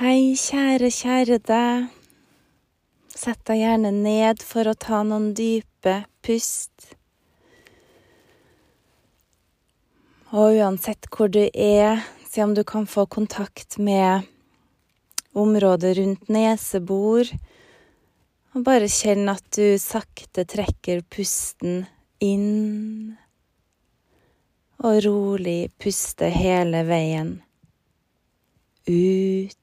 Hei, 0.00 0.32
kjære, 0.32 0.88
kjære 0.96 1.36
deg. 1.44 1.88
Sett 3.12 3.42
deg 3.50 3.58
gjerne 3.60 3.90
ned 3.92 4.40
for 4.40 4.70
å 4.70 4.72
ta 4.72 5.02
noen 5.04 5.34
dype 5.36 5.92
pust. 6.24 6.94
Og 10.32 10.56
uansett 10.56 11.04
hvor 11.12 11.28
du 11.28 11.42
er, 11.52 12.00
se 12.24 12.40
om 12.40 12.56
du 12.56 12.62
kan 12.64 12.88
få 12.88 13.04
kontakt 13.12 13.76
med 13.76 14.24
området 15.36 15.92
rundt 16.00 16.32
nesebor. 16.32 17.28
Og 18.56 18.64
bare 18.64 18.88
kjenn 18.88 19.28
at 19.28 19.44
du 19.52 19.76
sakte 19.76 20.48
trekker 20.48 21.04
pusten 21.12 21.84
inn. 22.24 23.18
Og 24.80 25.04
rolig 25.10 25.60
puste 25.76 26.32
hele 26.40 26.86
veien 26.88 27.36
ut. 28.88 29.59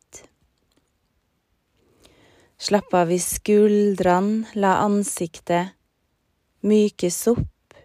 Slapp 2.67 2.93
av 2.93 3.11
i 3.11 3.19
skuldrene, 3.19 4.43
la 4.59 4.73
ansiktet 4.83 5.69
mykes 6.67 7.19
opp. 7.31 7.77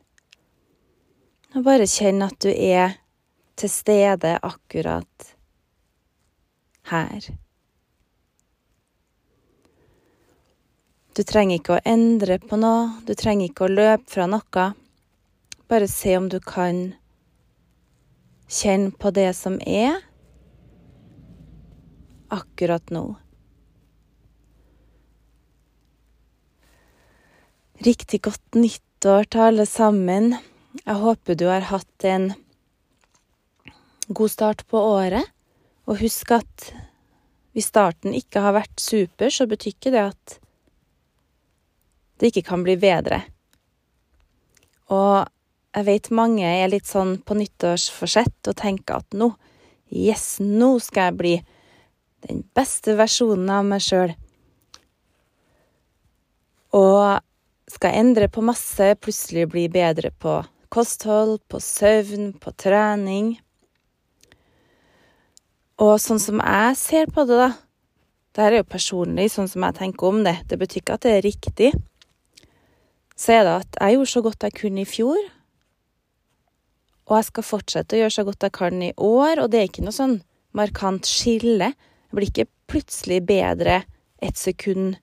Og 1.54 1.62
bare 1.62 1.86
kjenn 1.86 2.24
at 2.26 2.34
du 2.42 2.48
er 2.50 2.96
til 3.54 3.70
stede 3.70 4.32
akkurat 4.42 5.28
her. 6.90 7.30
Du 11.14 11.22
trenger 11.30 11.60
ikke 11.60 11.78
å 11.78 11.82
endre 11.86 12.42
på 12.42 12.58
noe, 12.58 13.04
du 13.06 13.14
trenger 13.14 13.52
ikke 13.52 13.68
å 13.68 13.72
løpe 13.78 14.10
fra 14.16 14.26
noe. 14.34 14.68
Bare 15.70 15.86
se 15.94 16.18
om 16.18 16.26
du 16.26 16.40
kan 16.42 16.88
kjenne 18.50 18.90
på 18.90 19.14
det 19.14 19.30
som 19.38 19.62
er 19.62 20.00
akkurat 22.34 22.90
nå. 22.90 23.12
Riktig 27.82 28.20
godt 28.22 28.54
nyttår 28.54 29.24
til 29.26 29.40
alle 29.42 29.64
sammen. 29.66 30.36
Jeg 30.84 30.94
håper 31.02 31.34
du 31.34 31.48
har 31.48 31.64
hatt 31.66 32.04
en 32.06 32.28
god 34.06 34.30
start 34.30 34.62
på 34.70 34.78
året. 34.78 35.26
Og 35.90 35.98
husk 35.98 36.30
at 36.36 36.68
hvis 37.56 37.72
starten 37.72 38.14
ikke 38.14 38.44
har 38.44 38.54
vært 38.54 38.78
super, 38.78 39.32
så 39.34 39.48
betyr 39.50 39.74
ikke 39.74 39.90
det 39.96 40.04
at 40.12 40.36
det 42.20 42.30
ikke 42.30 42.44
kan 42.52 42.62
bli 42.62 42.76
bedre. 42.78 43.18
Og 44.94 45.26
jeg 45.74 45.88
vet 45.88 46.12
mange 46.14 46.46
er 46.46 46.70
litt 46.70 46.86
sånn 46.86 47.16
på 47.26 47.34
nyttårsforsett 47.40 48.52
og 48.52 48.58
tenker 48.62 49.02
at 49.02 49.18
nå, 49.18 49.32
yes, 49.90 50.36
nå 50.38 50.76
skal 50.84 51.10
jeg 51.10 51.18
bli 51.18 51.34
den 52.28 52.46
beste 52.54 52.94
versjonen 53.00 53.50
av 53.50 53.66
meg 53.66 53.82
sjøl. 53.82 54.14
Og 56.78 57.18
skal 57.72 57.96
endre 57.98 58.28
på 58.32 58.44
masse, 58.44 58.92
plutselig 59.00 59.48
bli 59.52 59.66
bedre 59.72 60.12
på 60.22 60.40
kosthold, 60.72 61.40
på 61.48 61.60
søvn, 61.60 62.32
på 62.40 62.52
trening. 62.56 63.34
Og 65.82 65.96
sånn 66.00 66.20
som 66.22 66.40
jeg 66.40 66.78
ser 66.80 67.12
på 67.12 67.26
det, 67.28 67.38
da 67.38 67.52
Det 68.32 68.40
her 68.40 68.54
er 68.54 68.62
jo 68.62 68.72
personlig, 68.72 69.26
sånn 69.28 69.48
som 69.48 69.60
jeg 69.66 69.76
tenker 69.76 70.08
om 70.08 70.22
det. 70.24 70.38
Det 70.48 70.56
betyr 70.56 70.80
ikke 70.80 70.94
at 70.96 71.02
det 71.04 71.10
er 71.12 71.26
riktig. 71.26 71.66
Så 73.12 73.34
er 73.34 73.42
det 73.44 73.52
at 73.58 73.76
jeg 73.76 73.98
gjorde 73.98 74.08
så 74.08 74.22
godt 74.24 74.46
jeg 74.46 74.54
kunne 74.56 74.80
i 74.80 74.88
fjor. 74.88 75.18
Og 77.10 77.16
jeg 77.18 77.26
skal 77.28 77.44
fortsette 77.44 77.98
å 77.98 78.00
gjøre 78.00 78.14
så 78.16 78.24
godt 78.24 78.46
jeg 78.48 78.54
kan 78.56 78.80
i 78.80 78.88
år. 78.96 79.42
Og 79.42 79.52
det 79.52 79.60
er 79.60 79.68
ikke 79.68 79.84
noe 79.84 79.92
sånn 79.92 80.22
markant 80.56 81.04
skille. 81.04 81.74
Jeg 81.76 82.16
blir 82.16 82.30
ikke 82.30 82.48
plutselig 82.72 83.20
bedre 83.28 83.82
et 84.24 84.40
sekund 84.40 84.96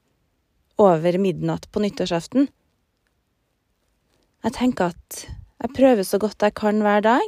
over 0.81 1.21
midnatt 1.21 1.69
på 1.69 1.85
nyttårsaften. 1.85 2.49
Jeg 4.43 4.55
tenker 4.55 4.93
at 4.93 5.25
jeg 5.59 5.75
prøver 5.75 6.05
så 6.07 6.19
godt 6.21 6.43
jeg 6.45 6.55
kan 6.55 6.79
hver 6.81 7.03
dag. 7.03 7.27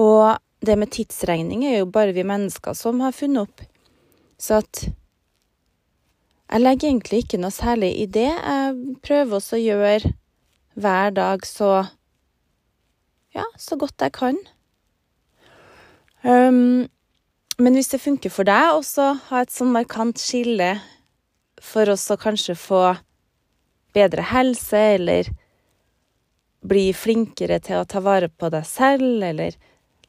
Og 0.00 0.38
det 0.64 0.78
med 0.78 0.92
tidsregning 0.94 1.66
er 1.66 1.78
jo 1.78 1.90
bare 1.92 2.14
vi 2.16 2.24
mennesker 2.24 2.72
som 2.78 3.00
har 3.04 3.12
funnet 3.12 3.48
opp. 3.48 3.64
Så 4.40 4.62
at 4.62 4.86
jeg 6.52 6.60
legger 6.60 6.88
egentlig 6.88 7.22
ikke 7.24 7.40
noe 7.40 7.52
særlig 7.52 7.92
i 8.00 8.06
det. 8.06 8.30
Jeg 8.30 8.96
prøver 9.04 9.36
også 9.38 9.58
å 9.58 9.62
gjøre 9.62 10.14
hver 10.80 11.12
dag 11.16 11.44
så 11.46 11.70
ja, 13.32 13.44
så 13.56 13.76
godt 13.80 14.00
jeg 14.00 14.12
kan. 14.16 14.40
Um, 16.22 16.88
men 17.58 17.76
hvis 17.76 17.92
det 17.92 18.00
funker 18.00 18.32
for 18.32 18.48
deg 18.48 18.76
også 18.76 19.12
ha 19.28 19.42
et 19.42 19.52
sånn 19.52 19.72
markant 19.74 20.20
skille 20.20 20.74
for 21.62 21.88
oss 21.92 22.08
å 22.12 22.18
kanskje 22.20 22.56
få 22.58 22.82
bedre 23.96 24.24
helse, 24.32 24.78
eller 24.96 25.28
bli 26.62 26.90
flinkere 26.94 27.58
til 27.62 27.80
å 27.80 27.88
ta 27.88 28.02
vare 28.02 28.28
på 28.30 28.50
deg 28.52 28.66
selv, 28.66 29.22
eller 29.26 29.56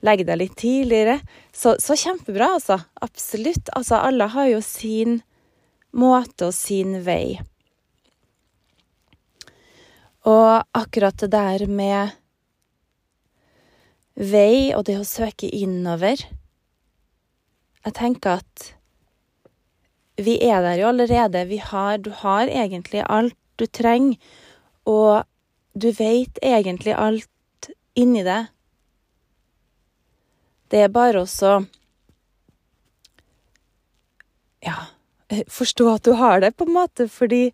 legge 0.06 0.25
deg 0.28 0.40
litt 0.41 0.58
tidligere. 0.59 1.19
Så, 1.52 1.75
så, 1.81 1.97
kjempebra, 1.97 2.53
altså. 2.58 2.80
Absolutt. 3.02 3.72
Altså, 3.78 3.97
alle 4.00 4.30
har 4.34 4.50
jo 4.52 4.62
sin 4.66 5.22
måte 5.94 6.50
og 6.50 6.58
sin 6.58 7.00
vei. 7.06 7.40
Og 10.30 10.64
akkurat 10.78 11.18
det 11.19 11.34
der 11.34 11.66
med 11.68 12.14
vei 14.16 14.72
og 14.75 14.85
det 14.88 15.00
å 15.02 15.08
søke 15.08 15.50
innover 15.50 16.22
Jeg 17.84 17.96
tenker 17.97 18.38
at 18.38 18.68
vi 20.22 20.38
er 20.46 20.62
der 20.62 20.78
jo 20.80 20.91
allerede. 20.91 21.41
Har, 21.72 21.97
du 21.97 22.12
har 22.14 22.47
egentlig 22.47 23.02
alt 23.09 23.35
du 23.58 23.66
trenger. 23.66 24.20
Og 24.85 25.25
du 25.73 25.91
veit 25.97 26.38
egentlig 26.41 26.94
alt 26.94 27.69
inni 27.97 28.23
deg. 28.25 28.50
Det 30.69 30.85
er 30.85 30.94
bare 30.94 31.23
også 31.25 31.63
Ja, 34.63 34.78
forstå 35.51 35.89
at 35.91 36.06
du 36.07 36.13
har 36.16 36.39
det, 36.39 36.53
på 36.56 36.63
en 36.63 36.78
måte, 36.78 37.09
fordi 37.11 37.50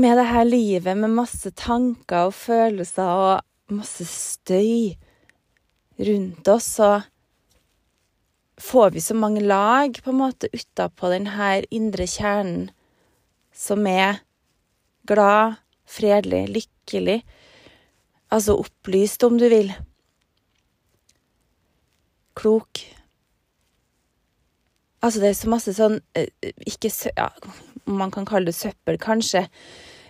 med 0.00 0.16
det 0.16 0.24
her 0.30 0.46
livet 0.48 0.96
med 0.96 1.12
masse 1.12 1.50
tanker 1.52 2.30
og 2.30 2.34
følelser 2.34 3.10
og 3.12 3.74
masse 3.76 4.06
støy 4.08 4.94
rundt 6.00 6.48
oss, 6.48 6.70
så 6.80 6.88
får 8.56 8.90
vi 8.90 9.00
så 9.04 9.14
mange 9.14 9.44
lag 9.44 10.00
på 10.04 10.10
en 10.10 10.22
måte 10.22 10.48
utapå 10.52 11.10
den 11.12 11.28
her 11.36 11.66
indre 11.70 12.06
kjernen 12.08 12.70
som 13.54 13.86
er 13.86 14.22
glad, 15.06 15.60
fredelig, 15.86 16.46
lykkelig. 16.52 17.20
Altså 18.34 18.56
opplyst, 18.58 19.22
om 19.26 19.38
du 19.38 19.46
vil. 19.52 19.72
Klok. 22.34 22.82
Altså, 25.04 25.20
det 25.20 25.30
er 25.30 25.38
så 25.38 25.50
masse 25.52 25.74
sånn 25.76 25.98
eh, 26.16 26.30
Ikke 26.66 26.90
sø... 26.90 27.12
Ja, 27.14 27.28
man 27.84 28.10
kan 28.14 28.24
kalle 28.24 28.48
det 28.48 28.56
søppel, 28.56 28.96
kanskje. 28.98 29.44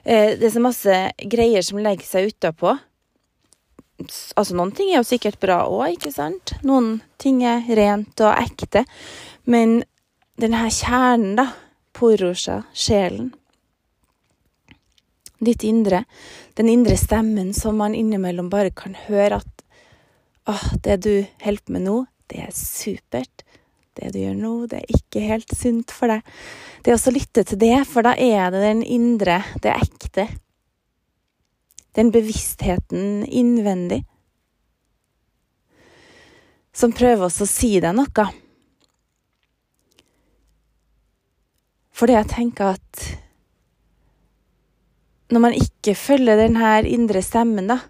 Eh, 0.04 0.36
det 0.38 0.48
er 0.48 0.54
så 0.54 0.62
masse 0.62 0.98
greier 1.30 1.64
som 1.66 1.80
legger 1.82 2.06
seg 2.06 2.30
utapå. 2.30 2.76
Altså, 4.34 4.54
noen 4.54 4.72
ting 4.74 4.92
er 4.92 5.00
jo 5.00 5.08
sikkert 5.08 5.40
bra 5.42 5.64
òg, 5.66 5.96
ikke 5.96 6.12
sant? 6.14 6.54
Noen 6.66 7.00
ting 7.22 7.42
er 7.46 7.66
rent 7.78 8.22
og 8.22 8.34
ekte. 8.38 8.84
Men 9.50 9.82
denne 10.40 10.66
kjernen, 10.70 11.34
da, 11.38 11.50
Porosha, 11.94 12.62
sjelen, 12.74 13.32
ditt 15.42 15.64
indre, 15.66 16.04
den 16.54 16.68
indre 16.70 16.96
stemmen 17.00 17.52
som 17.56 17.78
man 17.80 17.94
innimellom 17.94 18.50
bare 18.52 18.70
kan 18.74 18.94
høre 19.06 19.40
at 19.42 19.64
åh, 20.48 20.66
det 20.84 21.00
du 21.04 21.12
holder 21.44 21.74
med 21.74 21.86
nå, 21.88 21.96
det 22.30 22.44
er 22.46 22.54
supert. 22.56 23.44
Det 23.94 24.10
du 24.10 24.18
gjør 24.18 24.34
nå, 24.34 24.54
det 24.66 24.80
er 24.80 24.96
ikke 24.96 25.22
helt 25.22 25.52
sunt 25.54 25.92
for 25.94 26.10
deg. 26.10 26.24
Det 26.82 26.94
også 26.94 27.12
å 27.12 27.14
lytte 27.14 27.44
til 27.46 27.60
det, 27.60 27.76
for 27.86 28.06
da 28.06 28.16
er 28.18 28.50
det 28.50 28.64
den 28.64 28.82
indre, 28.82 29.38
det 29.62 29.70
ekte. 29.70 30.26
Den 31.94 32.10
bevisstheten 32.14 33.22
innvendig 33.30 34.02
som 36.74 36.90
prøver 36.90 37.28
oss 37.28 37.38
å 37.38 37.46
si 37.46 37.76
deg 37.78 37.94
noe. 37.94 38.26
Fordi 41.94 42.16
jeg 42.16 42.30
tenker 42.32 42.74
at 42.74 43.04
når 45.34 45.42
man 45.42 45.56
ikke 45.58 45.96
følger 45.98 46.38
den 46.38 46.56
her 46.60 46.86
indre 46.86 47.22
stemmen, 47.22 47.68
da 47.68 47.80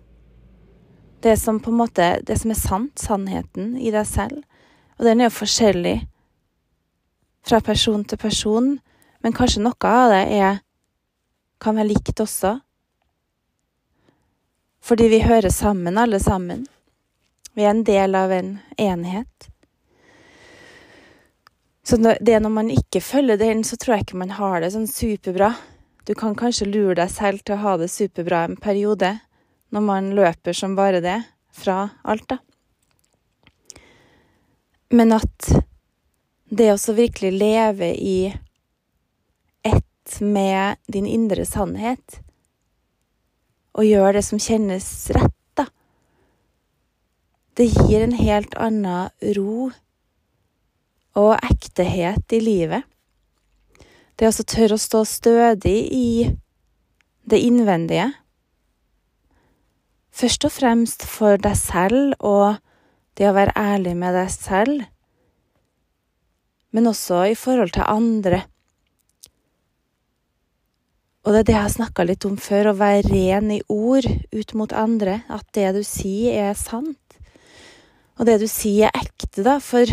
Det 1.25 1.38
som 1.41 1.61
på 1.61 1.70
en 1.70 1.79
måte 1.79 2.20
Det 2.26 2.37
som 2.41 2.50
er 2.50 2.58
sant, 2.58 2.99
sannheten 2.99 3.76
i 3.79 3.91
deg 3.91 4.06
selv. 4.06 4.43
Og 4.99 5.05
den 5.05 5.20
er 5.20 5.31
jo 5.31 5.38
forskjellig 5.38 5.96
fra 7.44 7.61
person 7.61 8.05
til 8.05 8.19
person, 8.19 8.79
men 9.23 9.32
kanskje 9.32 9.62
noe 9.62 9.88
av 9.88 10.12
det 10.12 10.23
er 10.32 10.61
kan 11.61 11.76
være 11.76 11.93
likt 11.93 12.20
også. 12.20 12.58
Fordi 14.85 15.08
vi 15.08 15.23
hører 15.25 15.50
sammen, 15.50 15.99
alle 15.99 16.20
sammen. 16.20 16.67
Vi 17.55 17.64
er 17.64 17.70
en 17.73 17.85
del 17.85 18.14
av 18.14 18.32
en 18.32 18.58
enhet. 18.76 19.49
Så 21.85 21.96
det 21.96 22.41
når 22.41 22.52
man 22.52 22.70
ikke 22.73 23.00
følger 23.00 23.37
den, 23.41 23.64
så 23.64 23.76
tror 23.76 23.96
jeg 23.96 24.06
ikke 24.06 24.20
man 24.20 24.37
har 24.37 24.61
det 24.61 24.73
sånn 24.75 24.88
superbra. 24.88 25.52
Du 26.04 26.14
kan 26.14 26.34
kanskje 26.36 26.68
lure 26.68 26.96
deg 26.98 27.08
selv 27.12 27.40
til 27.40 27.56
å 27.56 27.62
ha 27.62 27.76
det 27.80 27.88
superbra 27.88 28.42
en 28.44 28.58
periode, 28.60 29.14
når 29.72 29.84
man 29.84 30.10
løper 30.16 30.56
som 30.56 30.76
bare 30.76 31.00
det 31.00 31.16
fra 31.54 31.88
alt, 32.04 32.26
da. 32.28 32.38
Men 34.92 35.14
at 35.16 35.48
det 36.52 36.68
å 36.74 36.94
virkelig 36.94 37.32
leve 37.32 37.88
i 37.96 38.34
ett 39.64 40.20
med 40.20 40.76
din 40.86 41.08
indre 41.08 41.46
sannhet, 41.48 42.20
og 43.74 43.88
gjøre 43.88 44.18
det 44.18 44.26
som 44.28 44.38
kjennes 44.38 44.86
rett, 45.16 45.40
da, 45.56 45.66
det 47.56 47.70
gir 47.72 48.04
en 48.04 48.18
helt 48.18 48.54
annen 48.60 49.08
ro 49.38 49.70
og 51.14 51.32
ektehet 51.40 52.34
i 52.36 52.42
livet. 52.44 52.84
Det 54.14 54.31
å 54.31 54.46
tørre 54.46 54.76
å 54.76 54.81
stå 54.81 55.02
stødig 55.08 55.78
i 55.90 56.08
det 57.26 57.40
innvendige. 57.43 58.12
Først 60.14 60.46
og 60.46 60.55
fremst 60.55 61.02
for 61.11 61.40
deg 61.43 61.56
selv 61.58 62.14
og 62.22 62.61
det 63.19 63.26
å 63.26 63.34
være 63.34 63.55
ærlig 63.58 63.94
med 63.99 64.14
deg 64.14 64.31
selv, 64.31 64.84
men 66.75 66.90
også 66.90 67.25
i 67.31 67.34
forhold 67.38 67.75
til 67.75 67.87
andre. 67.87 68.44
Og 71.25 71.32
det 71.32 71.40
er 71.40 71.46
det 71.49 71.55
jeg 71.55 71.64
har 71.64 71.75
snakka 71.75 72.06
litt 72.06 72.26
om 72.28 72.34
før, 72.38 72.70
å 72.70 72.78
være 72.78 73.06
ren 73.08 73.52
i 73.55 73.60
ord 73.72 74.06
ut 74.34 74.55
mot 74.58 74.75
andre. 74.76 75.22
At 75.32 75.46
det 75.56 75.70
du 75.76 75.81
sier, 75.87 76.50
er 76.50 76.58
sant. 76.58 77.19
Og 78.19 78.26
det 78.28 78.40
du 78.43 78.49
sier, 78.50 78.90
er 78.90 79.06
ekte, 79.06 79.43
da. 79.46 79.56
For 79.62 79.88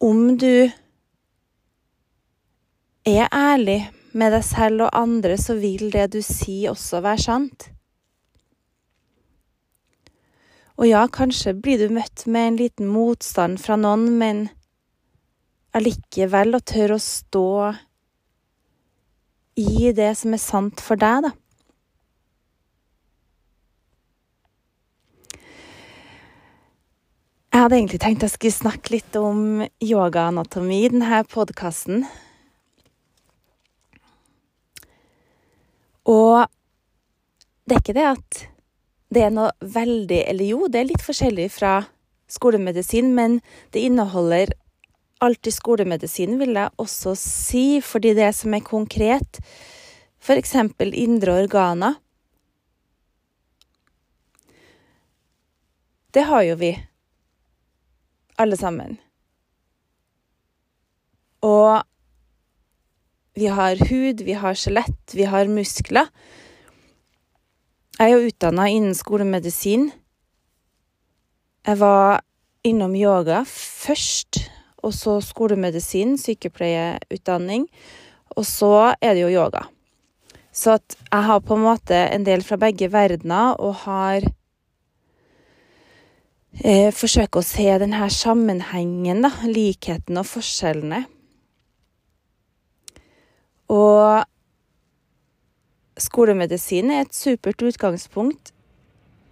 om 0.00 0.36
du 0.38 0.70
er 3.08 3.26
ærlig 3.32 3.80
med 4.12 4.32
deg 4.34 4.44
selv 4.46 4.86
og 4.86 4.94
andre, 4.96 5.36
så 5.40 5.56
vil 5.58 5.90
det 5.92 6.12
du 6.14 6.20
sier, 6.24 6.70
også 6.72 7.02
være 7.04 7.24
sant. 7.24 7.68
Og 10.78 10.86
ja, 10.86 11.02
kanskje 11.10 11.56
blir 11.58 11.80
du 11.82 11.94
møtt 11.94 12.26
med 12.30 12.52
en 12.52 12.58
liten 12.60 12.90
motstand 12.90 13.58
fra 13.58 13.76
noen, 13.80 14.12
men 14.20 14.46
allikevel 15.74 16.54
å 16.54 16.62
tørre 16.62 16.98
å 16.98 17.02
stå 17.02 17.48
i 19.58 19.90
det 19.94 20.12
som 20.20 20.36
er 20.36 20.42
sant 20.42 20.82
for 20.84 21.00
deg, 21.00 21.26
da. 21.26 21.34
Jeg 27.48 27.64
hadde 27.64 27.78
egentlig 27.78 27.98
tenkt 28.02 28.24
jeg 28.26 28.32
skulle 28.34 28.54
snakke 28.54 28.92
litt 28.92 29.16
om 29.16 29.62
yogaanatomi 29.80 30.82
i 30.84 30.90
denne 30.92 31.22
podkasten. 31.32 32.02
Og 36.08 36.44
det 37.64 37.76
er 37.76 37.80
ikke 37.80 37.96
det 37.96 38.06
at 38.10 38.40
det 39.08 39.22
er 39.24 39.32
noe 39.32 39.52
veldig 39.64 40.18
Eller 40.28 40.50
jo, 40.50 40.66
det 40.68 40.82
er 40.82 40.90
litt 40.90 41.04
forskjellig 41.04 41.48
fra 41.52 41.78
skolemedisin, 42.28 43.14
men 43.16 43.38
det 43.72 43.86
inneholder 43.88 44.52
alt 45.24 45.48
i 45.48 45.52
skolemedisin, 45.52 46.36
vil 46.38 46.52
jeg 46.52 46.74
også 46.76 47.14
si, 47.18 47.80
fordi 47.80 48.12
det 48.14 48.28
som 48.36 48.52
er 48.54 48.62
konkret, 48.62 49.40
f.eks. 50.20 50.52
indre 50.92 51.40
organer 51.40 51.96
Det 56.12 56.24
har 56.24 56.42
jo 56.42 56.54
vi 56.60 56.70
alle 58.38 58.56
sammen. 58.56 58.96
Og 61.44 61.82
vi 63.38 63.46
har 63.46 63.78
hud, 63.90 64.24
vi 64.26 64.34
har 64.34 64.56
skjelett, 64.58 65.14
vi 65.14 65.26
har 65.30 65.50
muskler. 65.50 66.08
Jeg 67.98 68.10
er 68.10 68.14
jo 68.14 68.30
utdanna 68.30 68.68
innen 68.70 68.94
skolemedisin. 68.98 69.90
Jeg 71.66 71.78
var 71.78 72.22
innom 72.66 72.94
yoga 72.98 73.44
først, 73.46 74.40
og 74.82 74.94
så 74.94 75.18
skolemedisin, 75.22 76.16
sykepleieutdanning, 76.18 77.68
Og 78.36 78.44
så 78.46 78.94
er 79.02 79.14
det 79.14 79.22
jo 79.22 79.28
yoga. 79.32 79.64
Så 80.52 80.78
jeg 81.10 81.22
har 81.26 81.40
på 81.40 81.56
en 81.56 81.64
måte 81.64 81.96
en 82.12 82.24
del 82.26 82.42
fra 82.42 82.56
begge 82.56 82.92
verdener, 82.92 83.56
og 83.58 83.74
har 83.86 84.22
eh, 86.64 86.90
forsøke 86.94 87.40
å 87.40 87.46
se 87.46 87.66
denne 87.80 88.08
sammenhengen, 88.12 89.22
da, 89.24 89.32
likheten 89.46 90.20
og 90.20 90.26
forskjellene. 90.28 91.04
Og 93.68 94.24
skolemedisin 96.00 96.92
er 96.94 97.04
et 97.04 97.14
supert 97.16 97.62
utgangspunkt. 97.62 98.54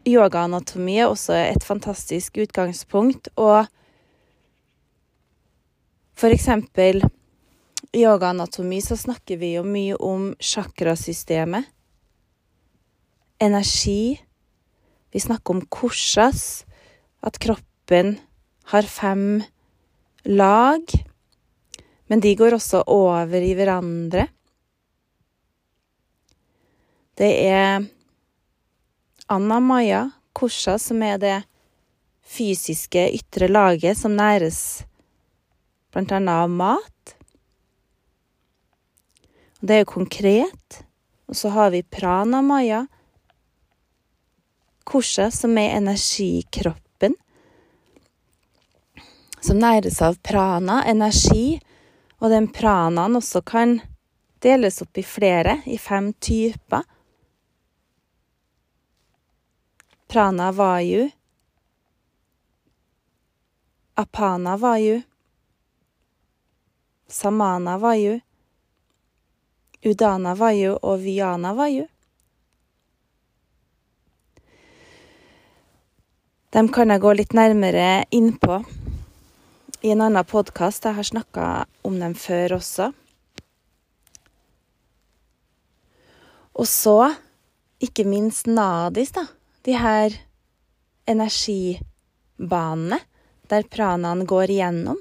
Yogaanatomi 0.07 0.99
er 1.01 1.11
også 1.11 1.35
et 1.39 1.65
fantastisk 1.65 2.37
utgangspunkt. 2.45 3.31
Og 3.37 3.67
for 6.17 6.33
eksempel 6.33 7.03
i 7.97 8.05
yogaanatomi 8.05 8.83
så 8.85 8.97
snakker 8.99 9.41
vi 9.41 9.55
jo 9.55 9.65
mye 9.65 9.97
om 9.97 10.35
chakrasystemet. 10.41 11.65
Energi. 13.41 14.21
Vi 15.13 15.21
snakker 15.21 15.55
om 15.55 15.67
korsas 15.73 16.66
at 17.27 17.39
kroppen 17.43 18.17
har 18.71 18.87
fem 18.87 19.43
lag, 20.25 20.95
men 22.07 22.23
de 22.23 22.35
går 22.39 22.55
også 22.55 22.85
over 22.87 23.43
i 23.43 23.53
hverandre. 23.59 24.29
Det 27.17 27.33
er 27.49 27.87
Anna 29.33 29.59
Maja 29.61 30.05
Kosha 30.37 30.77
som 30.79 31.03
er 31.03 31.19
det 31.19 31.37
fysiske 32.27 33.07
ytre 33.17 33.49
laget 33.49 33.99
som 33.99 34.15
næres 34.19 34.85
blant 35.95 36.13
annet 36.13 36.45
av 36.45 36.53
mat. 36.53 37.15
Det 39.65 39.79
er 39.79 39.83
jo 39.83 39.95
konkret. 39.97 40.83
Og 41.27 41.35
så 41.35 41.51
har 41.51 41.73
vi 41.75 41.83
prana 41.83 42.39
Maja, 42.45 42.85
Kosha, 44.87 45.31
som 45.35 45.57
er 45.59 45.75
energikropp 45.81 46.86
som 49.47 49.59
næres 49.59 50.03
av 50.03 50.17
prana, 50.27 50.81
energi, 50.91 51.61
og 52.19 52.31
den 52.33 52.49
pranaen 52.51 53.15
også 53.15 53.45
kan 53.47 53.79
deles 54.43 54.81
opp 54.83 54.99
i 54.99 55.05
flere, 55.07 55.61
i 55.71 55.79
fem 55.79 56.11
typer. 56.19 56.83
Prana 60.11 60.49
vayu, 60.55 61.05
apana 63.95 64.57
vayu, 64.59 65.03
samana 67.07 67.77
vayu, 67.79 68.17
udana 69.87 70.35
vayu 70.35 70.75
og 70.83 70.99
vyana 71.05 71.55
vayu. 71.55 71.87
Dem 76.51 76.73
kan 76.73 76.91
jeg 76.91 77.05
gå 77.05 77.15
litt 77.15 77.37
nærmere 77.37 78.07
inn 78.11 78.33
på 78.43 78.59
i 79.87 79.91
en 79.91 80.01
annen 80.03 80.25
podkast. 80.27 80.83
Jeg 80.85 80.95
har 80.99 81.07
snakka 81.07 81.67
om 81.87 82.01
dem 82.01 82.15
før 82.19 82.57
også. 82.57 82.89
Og 86.59 86.67
så, 86.67 87.15
ikke 87.79 88.03
minst 88.09 88.47
Nadis, 88.51 89.13
da. 89.15 89.23
De 89.63 89.77
her 89.79 90.11
energibanene 91.07 92.99
der 93.47 93.63
pranaen 93.71 94.27
går 94.27 94.51
igjennom. 94.57 94.99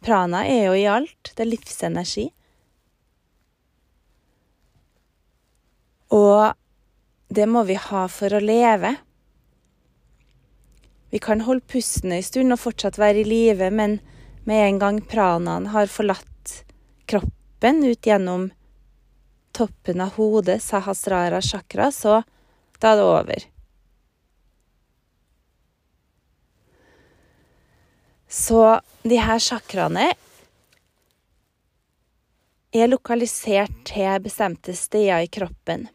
Prana 0.00 0.46
er 0.48 0.64
jo 0.70 0.74
i 0.80 0.86
alt. 0.88 1.32
Det 1.34 1.44
er 1.44 1.50
livsenergi. 1.50 2.32
Og 6.16 6.56
det 7.28 7.46
må 7.52 7.68
vi 7.68 7.76
ha 7.76 8.08
for 8.08 8.32
å 8.32 8.40
leve. 8.40 8.96
Vi 11.12 11.20
kan 11.20 11.44
holde 11.44 11.68
pusten 11.68 12.12
en 12.16 12.24
stund 12.24 12.56
og 12.56 12.64
fortsatt 12.64 12.96
være 12.96 13.20
i 13.20 13.28
live, 13.28 13.68
men 13.68 14.00
med 14.44 14.66
en 14.66 14.78
gang 14.78 15.00
pranaen 15.00 15.66
har 15.72 15.86
forlatt 15.86 16.64
kroppen 17.06 17.84
ut 17.84 18.06
gjennom 18.06 18.50
toppen 19.52 20.00
av 20.00 20.16
hodet, 20.16 20.62
sahasrara 20.62 21.40
chakra, 21.40 21.92
så 21.92 22.22
da 22.78 22.92
er 22.92 22.96
det 22.96 23.04
over. 23.06 23.48
Så 28.32 28.80
de 29.02 29.18
her 29.20 29.38
chakraene 29.38 30.12
er 32.72 32.88
lokalisert 32.88 33.74
til 33.84 34.22
bestemte 34.24 34.72
steder 34.76 35.26
i 35.26 35.28
kroppen. 35.28 35.90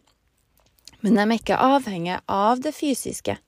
Men 1.01 1.17
de 1.17 1.23
er 1.25 1.39
ikke 1.39 1.57
avhengig 1.57 2.19
av 2.29 2.61
det 2.61 2.75
fysiske. 2.77 3.39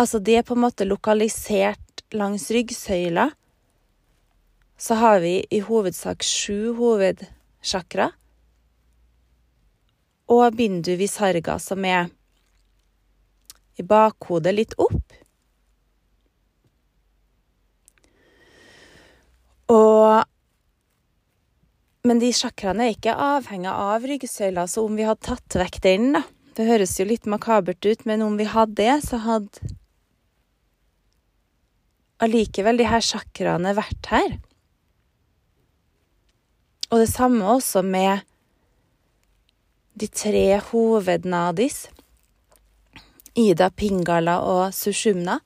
Altså, 0.00 0.20
de 0.20 0.36
er 0.36 0.44
på 0.44 0.56
en 0.56 0.64
måte 0.64 0.84
lokalisert 0.84 1.80
langs 2.14 2.50
ryggsøyla. 2.50 3.30
Så 4.80 4.94
har 4.94 5.20
vi 5.20 5.44
i 5.50 5.60
hovedsak 5.60 6.24
sju 6.24 6.72
hovedsjakra. 6.78 8.10
Og 10.30 10.56
bindu 10.56 10.94
visarga, 10.96 11.58
som 11.58 11.84
er 11.84 12.08
i 13.80 13.84
bakhodet 13.86 14.54
litt 14.54 14.76
opp. 14.78 15.16
Og 19.70 20.26
Men 22.00 22.16
de 22.16 22.30
sjakraene 22.32 22.86
er 22.86 22.94
ikke 22.94 23.12
avhengig 23.12 23.68
av 23.68 24.06
ryggsøyla, 24.08 24.62
så 24.64 24.86
om 24.86 24.94
vi 24.96 25.04
hadde 25.04 25.20
tatt 25.20 25.56
vekk 25.60 25.82
den, 25.84 26.14
da 26.16 26.22
Det 26.56 26.64
høres 26.66 26.94
jo 26.98 27.04
litt 27.04 27.28
makabert 27.28 27.84
ut, 27.84 28.06
men 28.08 28.22
om 28.24 28.38
vi 28.40 28.46
hadde 28.48 28.74
det, 28.80 28.94
så 29.04 29.20
hadde 29.20 29.68
allikevel 32.20 32.80
de 32.80 32.88
her 32.88 33.04
chakraene 33.04 33.74
vært 33.76 34.10
her. 34.12 34.36
Og 36.90 37.02
det 37.02 37.10
samme 37.12 37.46
også 37.46 37.82
med 37.86 38.24
de 40.00 40.08
tre 40.08 40.58
hovednadis. 40.70 41.84
Ida, 43.38 43.70
Pingala 43.70 44.40
og 44.42 44.74
Sushumna. 44.74 45.38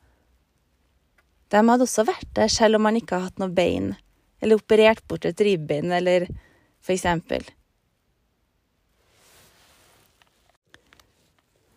De 1.53 1.61
hadde 1.61 1.85
også 1.85 2.07
vært 2.09 2.31
der, 2.35 2.49
selv 2.51 2.79
om 2.79 2.87
man 2.89 2.97
ikke 2.99 3.19
har 3.19 3.29
hatt 3.29 3.43
noe 3.43 3.53
bein. 3.55 3.93
Eller 4.43 4.59
operert 4.59 5.05
bort 5.09 5.29
et 5.29 5.43
ribbein, 5.45 5.93
eller 5.93 6.27
for 6.83 6.95
eksempel. 6.97 7.45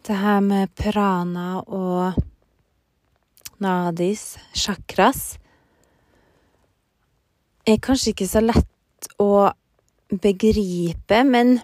Det 0.07 0.15
her 0.15 0.39
med 0.39 0.71
prana 0.79 1.59
og 1.67 2.15
nadis, 3.63 4.37
chakras, 4.53 5.37
er 7.67 7.77
kanskje 7.83 8.09
ikke 8.13 8.27
så 8.29 8.39
lett 8.43 9.07
å 9.19 9.51
begripe, 10.07 11.23
men 11.27 11.59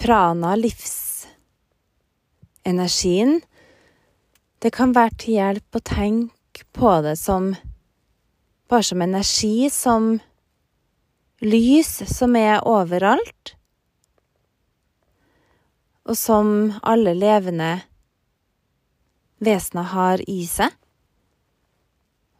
prana, 0.00 0.56
livsenergien, 0.58 3.40
det 4.60 4.70
kan 4.76 4.94
være 4.96 5.14
til 5.20 5.32
hjelp 5.38 5.76
å 5.76 5.86
tenke 5.86 6.60
på 6.76 6.90
det 7.04 7.16
som 7.20 7.54
bare 8.70 8.86
som 8.86 9.02
energi, 9.02 9.70
som 9.72 10.20
lys 11.42 12.02
som 12.10 12.36
er 12.36 12.60
overalt, 12.68 13.54
og 16.06 16.16
som 16.18 16.72
alle 16.82 17.14
levende 17.14 17.72
vesener 19.40 19.88
har 19.94 20.22
i 20.28 20.44
seg, 20.48 20.72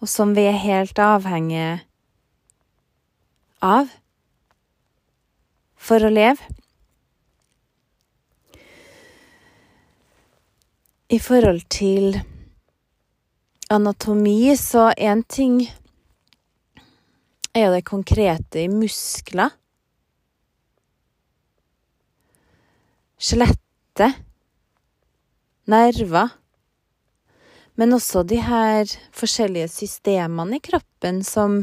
og 0.01 0.09
som 0.09 0.35
vi 0.37 0.47
er 0.49 0.57
helt 0.61 1.01
avhengige 1.01 1.81
av 3.65 3.91
for 5.81 6.05
å 6.05 6.13
leve. 6.13 6.57
I 11.11 11.19
forhold 11.19 11.65
til 11.73 12.21
anatomi, 13.71 14.55
så 14.57 14.93
én 14.95 15.25
ting 15.27 15.65
er 17.55 17.73
det 17.75 17.83
konkrete 17.89 18.63
i 18.63 18.69
muskler. 18.71 19.51
Skjelettet. 23.21 24.23
Nerver. 25.71 26.40
Men 27.81 27.97
også 27.97 28.27
de 28.29 28.37
her 28.45 28.91
forskjellige 29.17 29.71
systemene 29.73 30.59
i 30.59 30.61
kroppen 30.61 31.23
som 31.25 31.63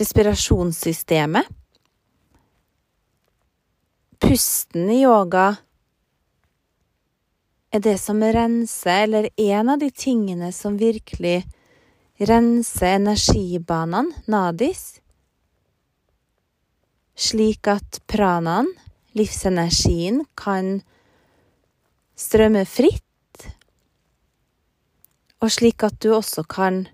respirasjonssystemet. 0.00 1.46
Pusten 4.22 4.88
i 4.90 5.04
yoga 5.04 5.52
er 7.72 7.84
det 7.86 7.94
som 8.02 8.18
renser, 8.22 9.04
eller 9.06 9.28
en 9.40 9.70
av 9.72 9.78
de 9.80 9.92
tingene 9.94 10.50
som 10.52 10.74
virkelig 10.80 11.44
renser 12.18 12.98
energibanene, 12.98 14.24
nadis, 14.26 14.98
slik 17.14 17.70
at 17.70 18.02
pranaen, 18.10 18.68
livsenergien, 19.16 20.22
kan 20.34 20.80
strømme 22.18 22.66
fritt, 22.68 23.06
og 25.42 25.50
slik 25.50 25.82
at 25.82 25.98
du 26.02 26.12
også 26.14 26.44
kan 26.46 26.84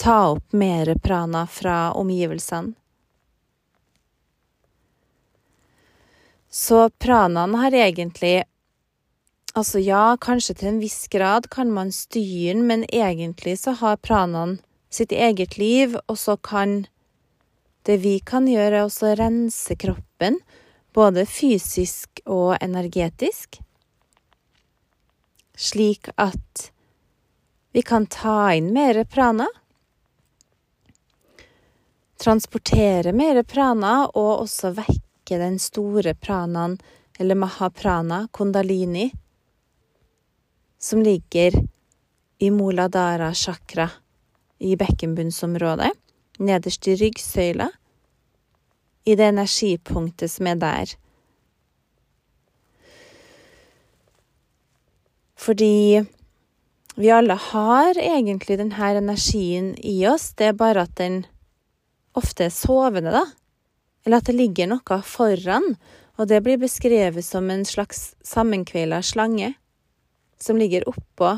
ta 0.00 0.16
opp 0.32 0.54
mer 0.56 0.94
prana 1.04 1.44
fra 1.46 1.92
omgivelsene. 1.98 2.72
Så 6.52 6.88
pranaen 7.00 7.54
har 7.54 7.72
egentlig 7.72 8.42
Altså 9.52 9.82
ja, 9.84 10.16
kanskje 10.16 10.54
til 10.56 10.68
en 10.70 10.78
viss 10.80 11.10
grad 11.12 11.50
kan 11.52 11.68
man 11.76 11.90
styre 11.92 12.54
den, 12.54 12.62
men 12.64 12.86
egentlig 12.88 13.58
så 13.60 13.74
har 13.76 13.98
pranaen 14.00 14.54
sitt 14.88 15.12
eget 15.12 15.58
liv, 15.60 15.98
og 16.08 16.16
så 16.16 16.38
kan 16.40 16.86
det 17.84 17.98
vi 18.00 18.14
kan 18.24 18.48
gjøre, 18.48 18.78
er 18.80 18.86
også 18.86 19.12
rense 19.20 19.76
kroppen, 19.76 20.38
både 20.96 21.26
fysisk 21.28 22.22
og 22.24 22.56
energetisk, 22.64 23.60
slik 25.52 26.08
at 26.16 26.72
vi 27.72 27.82
kan 27.82 28.06
ta 28.06 28.54
inn 28.54 28.72
mer 28.72 29.04
prana, 29.04 29.46
transportere 32.20 33.12
mer 33.12 33.42
prana, 33.42 34.06
og 34.06 34.44
også 34.44 34.74
vekke 34.76 35.38
den 35.40 35.58
store 35.58 36.14
pranaen, 36.14 36.76
eller 37.18 37.38
mahaprana, 37.38 38.26
kundalini, 38.32 39.10
som 40.78 41.02
ligger 41.02 41.56
i 42.38 42.50
Muladhara 42.50 43.32
chakra 43.34 43.88
i 44.58 44.76
bekkenbunnsområdet, 44.76 45.92
nederst 46.38 46.88
i 46.88 46.96
ryggsøyla, 46.98 47.68
i 49.04 49.14
det 49.18 49.28
energipunktet 49.32 50.30
som 50.30 50.46
er 50.46 50.58
der. 50.60 50.94
Fordi 55.38 56.02
vi 56.94 57.10
alle 57.10 57.34
har 57.34 57.98
egentlig 57.98 58.58
denne 58.60 58.90
energien 58.98 59.72
i 59.78 59.96
oss, 60.08 60.32
det 60.36 60.50
er 60.50 60.58
bare 60.58 60.84
at 60.84 60.94
den 61.00 61.22
ofte 62.18 62.46
er 62.48 62.52
sovende, 62.52 63.14
da. 63.14 63.24
Eller 64.04 64.20
at 64.20 64.28
det 64.28 64.36
ligger 64.36 64.68
noe 64.68 64.98
foran, 65.06 65.74
og 66.20 66.28
det 66.28 66.42
blir 66.44 66.60
beskrevet 66.60 67.24
som 67.24 67.48
en 67.50 67.64
slags 67.64 68.12
sammenkveila 68.26 69.00
slange 69.02 69.54
som 70.42 70.58
ligger 70.58 70.84
oppå 70.90 71.36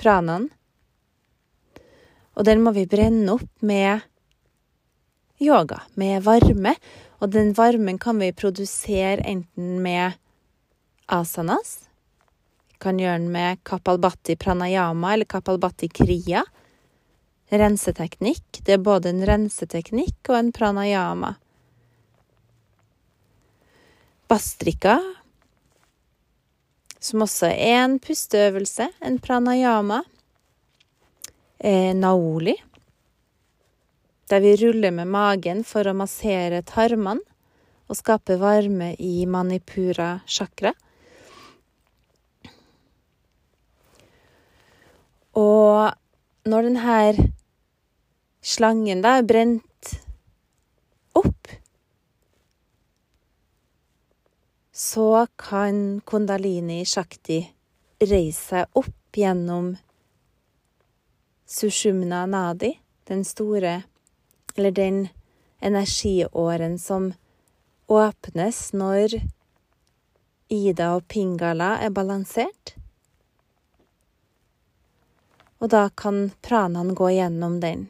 pranaen. 0.00 0.48
Og 2.36 2.44
den 2.48 2.62
må 2.64 2.72
vi 2.76 2.86
brenne 2.88 3.36
opp 3.36 3.50
med 3.64 4.04
yoga, 5.40 5.82
med 5.94 6.22
varme. 6.24 6.76
Og 7.20 7.32
den 7.32 7.54
varmen 7.56 7.98
kan 7.98 8.20
vi 8.20 8.32
produsere 8.36 9.24
enten 9.24 9.80
med 9.84 10.16
asanas 11.08 11.85
kan 12.82 13.00
gjøre 13.00 13.18
den 13.20 13.32
med 13.32 13.62
kapalbati 13.66 14.36
pranayama 14.40 15.14
eller 15.14 15.28
kapalbati 15.28 15.88
kriya. 15.88 16.44
Renseteknikk. 17.50 18.62
Det 18.66 18.74
er 18.74 18.82
både 18.82 19.12
en 19.12 19.22
renseteknikk 19.26 20.32
og 20.32 20.38
en 20.40 20.52
pranayama. 20.54 21.34
Bastrika 24.26 24.98
som 27.06 27.22
også 27.22 27.50
er 27.52 27.84
en 27.84 27.98
pusteøvelse, 28.02 28.88
en 29.00 29.18
pranayama. 29.22 30.02
Eh, 31.58 31.94
naoli, 31.96 32.56
der 34.28 34.42
vi 34.44 34.56
ruller 34.60 34.92
med 34.92 35.08
magen 35.08 35.62
for 35.64 35.88
å 35.88 35.94
massere 35.96 36.60
tarmene 36.66 37.22
og 37.86 37.96
skape 37.96 38.36
varme 38.40 38.90
i 38.98 39.24
manipura 39.30 40.18
chakra. 40.26 40.74
Og 45.36 45.92
når 46.48 46.68
denne 46.70 47.30
slangen 48.46 49.02
da 49.04 49.18
er 49.18 49.26
brent 49.28 49.92
opp 51.18 51.50
så 54.76 55.26
kan 55.40 56.00
kundalini 56.04 56.82
shakti 56.84 57.38
reise 58.00 58.42
seg 58.50 58.76
opp 58.76 59.16
gjennom 59.16 59.70
sushumna 61.48 62.26
nadi, 62.28 62.74
den 63.08 63.24
store 63.24 63.82
Eller 64.56 64.70
den 64.70 65.08
energiåren 65.60 66.78
som 66.78 67.12
åpnes 67.88 68.72
når 68.72 69.18
Ida 70.48 70.94
og 70.96 71.04
Pingala 71.08 71.74
er 71.84 71.90
balansert. 71.92 72.72
Og 75.58 75.72
da 75.72 75.88
kan 75.96 76.30
pranaen 76.44 76.94
gå 76.94 77.08
gjennom 77.16 77.60
den. 77.60 77.86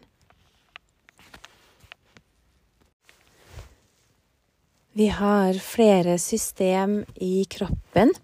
Vi 4.96 5.10
har 5.12 5.58
flere 5.60 6.16
system 6.18 7.04
i 7.14 7.44
kroppen. 7.44 8.14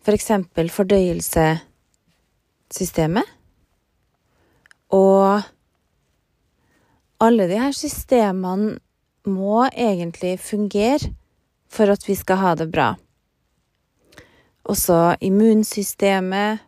For 0.00 0.16
eksempel 0.16 0.70
fordøyelsessystemet. 0.72 3.28
Og 4.96 5.42
alle 7.20 7.48
her 7.52 7.76
systemene 7.76 8.80
må 9.28 9.68
egentlig 9.68 10.40
fungere 10.40 11.12
for 11.68 11.92
at 11.92 12.08
vi 12.08 12.16
skal 12.16 12.40
ha 12.40 12.56
det 12.56 12.72
bra. 12.72 12.96
Også 14.64 15.20
immunsystemet 15.20 16.64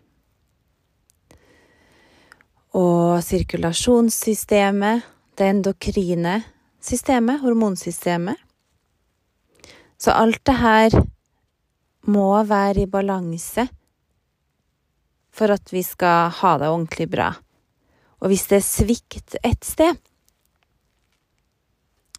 og 2.73 3.21
sirkulasjonssystemet, 3.25 5.05
det 5.37 5.49
endokrine 5.49 6.39
systemet, 6.83 7.41
hormonsystemet. 7.41 8.37
Så 10.01 10.15
alt 10.17 10.41
det 10.47 10.57
her 10.59 10.97
må 12.11 12.43
være 12.49 12.83
i 12.83 12.91
balanse 12.91 13.69
for 15.33 15.53
at 15.55 15.73
vi 15.73 15.85
skal 15.87 16.33
ha 16.41 16.57
det 16.61 16.69
ordentlig 16.69 17.09
bra. 17.13 17.31
Og 18.21 18.33
hvis 18.33 18.49
det 18.51 18.59
er 18.59 18.67
svikt 18.67 19.37
et 19.43 19.65
sted, 19.65 19.97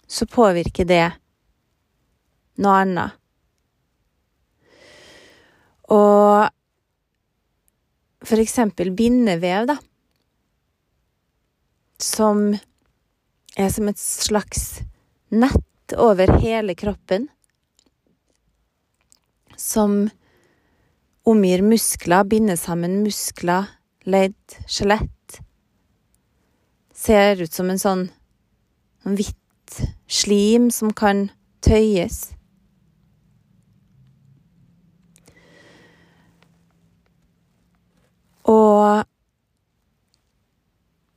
så 0.08 0.28
påvirker 0.30 0.88
det 0.88 1.06
noe 2.62 2.80
annet. 2.84 3.20
Og 5.94 6.50
for 8.24 8.40
eksempel 8.40 8.94
bindevev, 8.96 9.68
da, 9.68 9.78
som 12.04 12.52
er 13.56 13.70
som 13.72 13.88
et 13.90 14.02
slags 14.02 14.82
nett 15.34 15.96
over 15.98 16.36
hele 16.42 16.76
kroppen, 16.76 17.30
som 19.58 20.10
omgir 21.24 21.64
muskler, 21.64 22.26
binder 22.28 22.60
sammen 22.60 23.00
muskler, 23.06 23.70
ledd, 24.04 24.58
skjelett. 24.68 25.40
Ser 26.94 27.42
ut 27.44 27.54
som 27.54 27.72
en 27.72 27.80
sånn, 27.80 28.04
hvitt 29.08 29.80
slim 30.12 30.70
som 30.74 30.92
kan 30.96 31.28
tøyes. 31.64 32.26
Og 38.44 39.08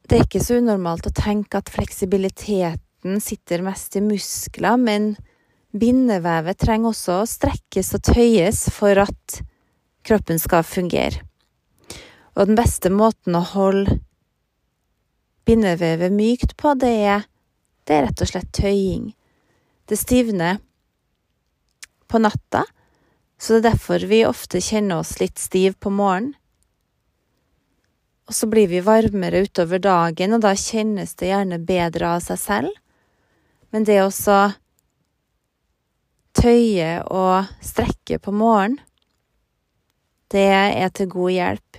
det 0.06 0.18
er 0.18 0.26
ikke 0.26 0.42
så 0.42 0.60
unormalt 0.60 1.08
å 1.08 1.14
tenke 1.14 1.58
at 1.58 1.70
fleksibiliteten 1.72 3.18
sitter 3.22 3.64
mest 3.66 3.96
i 3.98 4.02
muskler, 4.04 4.78
men 4.78 5.14
bindevevet 5.74 6.60
trenger 6.62 6.92
også 6.92 7.20
å 7.22 7.28
strekkes 7.30 7.94
og 7.98 8.04
tøyes 8.06 8.60
for 8.74 9.02
at 9.02 9.40
kroppen 10.06 10.38
skal 10.38 10.62
fungere. 10.66 11.24
Og 12.36 12.50
den 12.50 12.58
beste 12.58 12.92
måten 12.92 13.34
å 13.34 13.42
holde 13.54 13.98
bindevevet 15.46 16.14
mykt 16.14 16.54
på, 16.60 16.74
det 16.78 16.92
er, 17.10 17.26
det 17.86 17.96
er 17.96 18.08
rett 18.08 18.22
og 18.22 18.30
slett 18.30 18.50
tøying. 18.54 19.10
Det 19.86 19.98
stivner 19.98 20.60
på 22.06 22.22
natta, 22.22 22.62
så 23.38 23.56
det 23.56 23.58
er 23.58 23.70
derfor 23.72 24.06
vi 24.10 24.22
ofte 24.26 24.62
kjenner 24.62 25.02
oss 25.02 25.16
litt 25.20 25.38
stiv 25.42 25.74
på 25.82 25.90
morgenen. 25.90 26.36
Og 28.26 28.34
så 28.34 28.48
blir 28.50 28.66
vi 28.70 28.82
varmere 28.82 29.44
utover 29.46 29.78
dagen, 29.78 30.34
og 30.34 30.42
da 30.42 30.54
kjennes 30.58 31.14
det 31.18 31.30
gjerne 31.30 31.60
bedre 31.62 32.16
av 32.16 32.24
seg 32.24 32.40
selv. 32.42 32.72
Men 33.70 33.86
det 33.86 34.00
å 34.02 34.10
tøye 36.36 36.90
og 37.06 37.50
strekke 37.64 38.18
på 38.22 38.34
morgenen, 38.34 38.80
det 40.34 40.48
er 40.50 40.90
til 40.90 41.06
god 41.12 41.30
hjelp. 41.30 41.78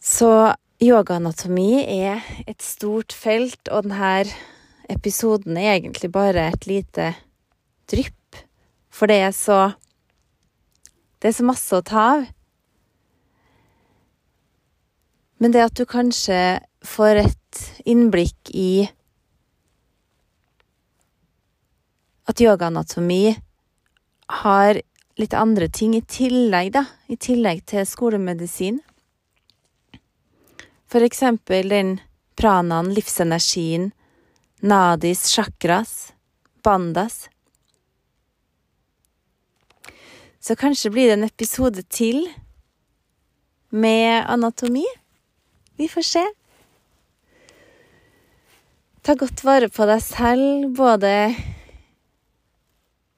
Så 0.00 0.30
yogaanatomi 0.80 1.82
er 1.82 2.22
et 2.46 2.62
stort 2.62 3.12
felt, 3.12 3.66
og 3.68 3.88
denne 3.88 4.30
episoden 4.90 5.58
er 5.58 5.74
egentlig 5.74 6.12
bare 6.14 6.46
et 6.52 6.70
lite 6.70 7.12
drypp. 7.90 8.38
For 8.90 9.10
det 9.10 9.20
er 9.26 9.34
så 9.36 9.60
Det 11.20 11.28
er 11.28 11.34
så 11.36 11.44
masse 11.44 11.76
å 11.76 11.84
ta 11.84 12.02
av. 12.14 12.22
Men 15.40 15.54
det 15.54 15.64
at 15.64 15.76
du 15.76 15.86
kanskje 15.88 16.60
får 16.84 17.22
et 17.24 17.60
innblikk 17.88 18.52
i 18.52 18.90
at 22.28 22.42
yogaanatomi 22.44 23.38
har 24.44 24.82
litt 25.20 25.34
andre 25.34 25.68
ting 25.72 25.96
i 25.96 26.04
tillegg, 26.04 26.72
da. 26.76 26.84
I 27.08 27.16
tillegg 27.16 27.64
til 27.72 27.88
skolemedisin. 27.88 28.78
For 30.90 31.04
eksempel 31.06 31.72
den 31.72 31.96
pranaen, 32.38 32.92
livsenergien, 32.94 33.90
nadis, 34.60 35.26
chakras, 35.32 36.12
bandas. 36.64 37.28
Så 40.40 40.56
kanskje 40.56 40.92
blir 40.92 41.10
det 41.10 41.18
en 41.18 41.28
episode 41.28 41.84
til 41.92 42.24
med 43.70 44.24
anatomi. 44.26 44.86
Vi 45.80 45.88
får 45.88 46.02
se. 46.02 46.22
Ta 49.00 49.14
godt 49.16 49.40
vare 49.48 49.70
på 49.72 49.86
deg 49.88 50.02
selv, 50.04 50.66
både 50.76 51.12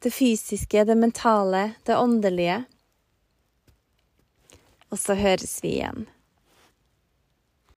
det 0.07 0.13
fysiske, 0.15 0.85
det 0.87 0.95
mentale, 0.95 1.63
det 1.83 1.97
åndelige. 1.99 2.61
Og 4.95 5.01
så 5.03 5.19
høres 5.19 5.57
vi 5.65 5.73
igjen. 5.81 6.07